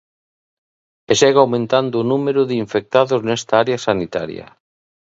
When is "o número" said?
1.97-2.41